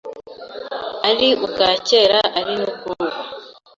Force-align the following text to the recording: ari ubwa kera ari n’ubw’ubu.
ari 1.09 1.27
ubwa 1.45 1.69
kera 1.87 2.19
ari 2.39 2.53
n’ubw’ubu. 2.61 3.19